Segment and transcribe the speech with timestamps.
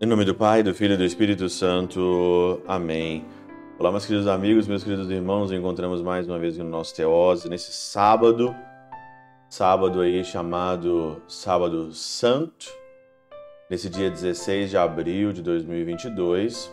[0.00, 2.62] Em nome do Pai, do Filho e do Espírito Santo.
[2.68, 3.24] Amém.
[3.80, 7.72] Olá, meus queridos amigos, meus queridos irmãos, encontramos mais uma vez no nosso Teose, nesse
[7.72, 8.54] sábado,
[9.50, 12.72] sábado aí chamado Sábado Santo,
[13.68, 16.72] nesse dia 16 de abril de 2022.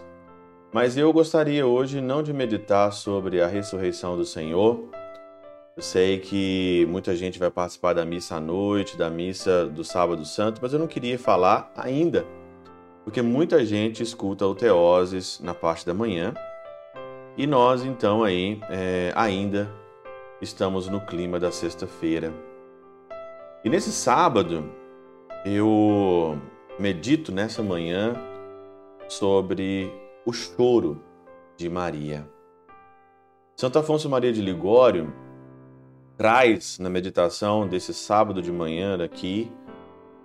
[0.72, 4.88] Mas eu gostaria hoje não de meditar sobre a ressurreição do Senhor.
[5.76, 10.24] Eu sei que muita gente vai participar da missa à noite, da missa do Sábado
[10.24, 12.26] Santo, mas eu não queria falar ainda
[13.04, 16.34] porque muita gente escuta o Teoses na parte da manhã
[17.36, 19.70] e nós então aí é, ainda
[20.42, 22.34] estamos no clima da sexta-feira.
[23.62, 24.72] E nesse sábado
[25.46, 26.40] eu
[26.80, 28.16] medito nessa manhã
[29.10, 29.92] sobre
[30.26, 31.04] o choro
[31.58, 32.26] de Maria.
[33.58, 35.25] Santo Afonso Maria de Ligório
[36.18, 39.52] traz na meditação desse sábado de manhã aqui,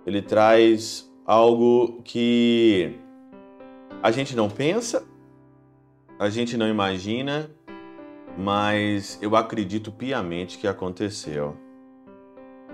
[0.05, 2.95] ele traz algo que
[4.01, 5.05] a gente não pensa,
[6.17, 7.49] a gente não imagina,
[8.37, 11.57] mas eu acredito piamente que aconteceu.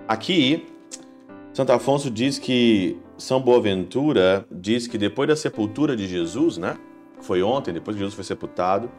[0.08, 0.67] Aqui,
[1.53, 6.77] Santo Afonso diz que São Boaventura diz que depois da sepultura de Jesus, né?
[7.20, 8.92] Foi ontem, depois que Jesus foi sepultado,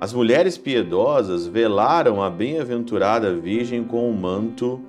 [0.00, 4.80] as mulheres piedosas velaram a bem-aventurada Virgem com um manto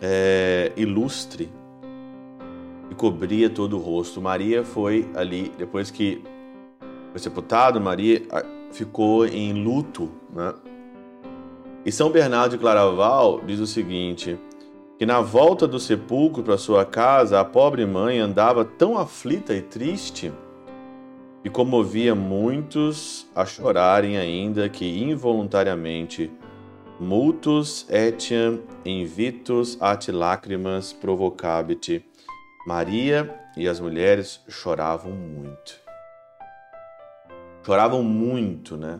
[0.00, 1.50] é, ilustre
[2.90, 4.18] e cobria todo o rosto.
[4.18, 6.22] Maria foi ali, depois que
[7.10, 10.10] foi sepultado, Maria ah, ficou em luto.
[10.34, 10.54] Né?
[11.84, 14.38] E São Bernardo de Claraval diz o seguinte:
[14.98, 19.60] que na volta do sepulcro para sua casa, a pobre mãe andava tão aflita e
[19.60, 20.32] triste
[21.46, 26.28] e comovia muitos a chorarem ainda que involuntariamente
[26.98, 32.04] multus etiam invitus at lacrimas provocabit
[32.66, 35.80] Maria e as mulheres choravam muito.
[37.64, 38.98] Choravam muito, né?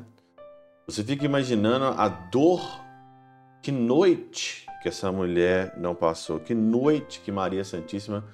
[0.87, 2.81] Você fica imaginando a dor,
[3.61, 8.25] que noite que essa mulher não passou, que noite que Maria Santíssima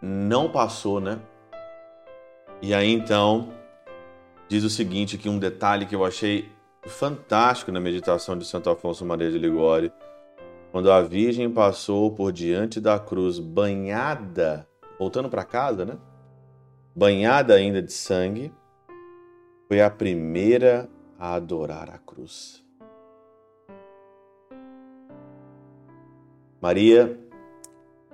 [0.00, 1.20] não passou, né?
[2.60, 3.52] E aí então
[4.48, 6.50] diz o seguinte, que um detalhe que eu achei
[6.86, 9.92] fantástico na meditação de Santo Afonso Maria de Ligório
[10.72, 14.68] quando a Virgem passou por diante da cruz banhada,
[14.98, 15.96] voltando para casa, né?
[16.94, 18.52] Banhada ainda de sangue,
[19.66, 22.64] foi a primeira a adorar a cruz.
[26.60, 27.18] Maria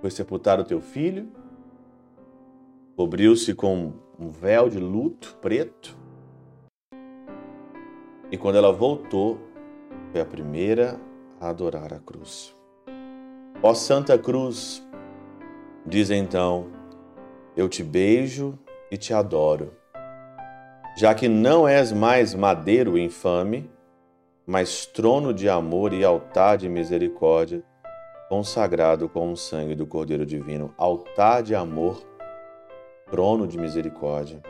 [0.01, 1.29] foi sepultar o teu filho,
[2.97, 5.97] cobriu-se com um véu de luto preto,
[8.31, 9.39] e quando ela voltou,
[10.11, 10.99] foi a primeira
[11.41, 12.55] a adorar a cruz.
[13.63, 14.87] Ó Santa Cruz,
[15.85, 16.69] diz então,
[17.57, 18.59] eu te beijo
[18.91, 19.73] e te adoro,
[20.97, 23.71] já que não és mais madeiro infame,
[24.47, 27.65] mas trono de amor e altar de misericórdia,
[28.29, 32.14] consagrado com o sangue do Cordeiro Divino, altar de amor,
[33.15, 34.43] trono de misericórdia,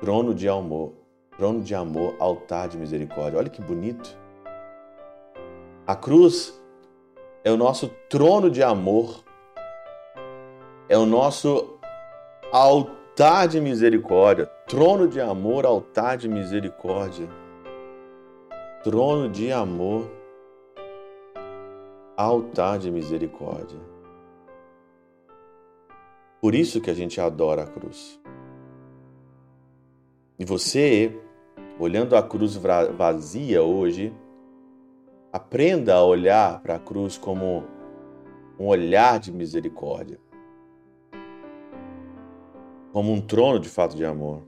[0.00, 0.92] trono de amor,
[1.38, 3.38] trono de amor, altar de misericórdia.
[3.38, 4.18] Olha que bonito.
[5.86, 6.60] A cruz
[7.44, 9.22] é o nosso trono de amor,
[10.88, 11.78] é o nosso
[12.50, 14.46] altar de misericórdia.
[14.66, 17.28] Trono de amor, altar de misericórdia.
[18.82, 20.10] Trono de amor,
[22.16, 23.78] altar de misericórdia.
[26.40, 28.20] Por isso que a gente adora a cruz.
[30.38, 31.14] E você,
[31.78, 34.14] olhando a cruz vazia hoje,
[35.32, 37.62] Aprenda a olhar para a cruz como
[38.58, 40.18] um olhar de misericórdia,
[42.92, 44.42] como um trono de fato de amor.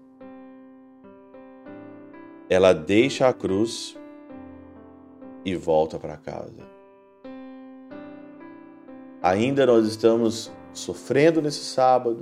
[2.50, 3.96] Ela deixa a cruz
[5.44, 6.68] e volta para casa.
[9.22, 12.18] Ainda nós estamos sofrendo nesse sábado,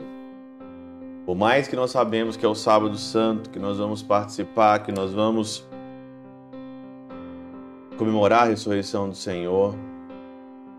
[1.24, 4.92] por mais que nós sabemos que é o sábado santo, que nós vamos participar, que
[4.92, 5.66] nós vamos
[7.96, 9.74] comemorar a ressurreição do Senhor,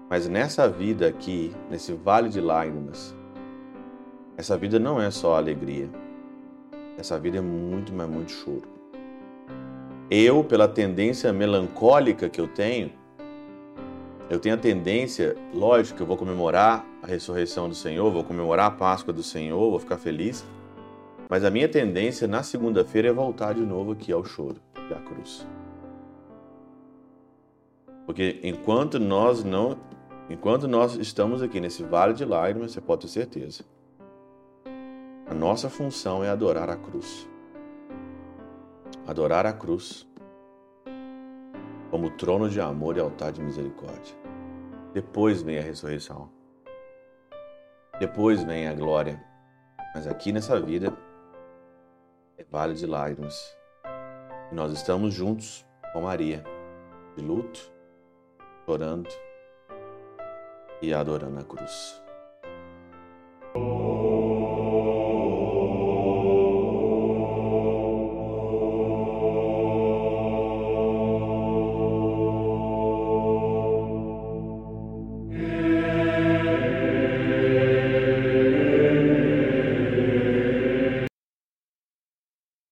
[0.08, 3.16] mas nessa vida aqui, nesse vale de lágrimas,
[4.38, 5.90] essa vida não é só alegria.
[7.00, 8.68] Essa vida é muito, mas muito choro.
[10.10, 12.92] Eu, pela tendência melancólica que eu tenho,
[14.32, 18.68] eu tenho a tendência, lógico, que eu vou comemorar a ressurreição do Senhor, vou comemorar
[18.68, 20.46] a Páscoa do Senhor, vou ficar feliz,
[21.30, 24.56] mas a minha tendência na segunda-feira é voltar de novo aqui ao choro
[24.90, 25.46] e à cruz.
[28.06, 29.78] Porque enquanto nós não,
[30.30, 33.66] enquanto nós estamos aqui nesse vale de lágrimas, você pode ter certeza.
[35.28, 37.28] A nossa função é adorar a cruz.
[39.06, 40.08] Adorar a cruz
[41.90, 44.21] como trono de amor e altar de misericórdia.
[44.94, 46.30] Depois vem a ressurreição.
[48.00, 49.24] Depois vem a glória.
[49.96, 50.98] Mas aqui nessa vida
[52.38, 53.58] é vale de lágrimas.
[54.52, 56.44] E nós estamos juntos com Maria,
[57.16, 57.72] de luto,
[58.66, 59.10] chorando
[60.82, 62.02] e adorando a cruz.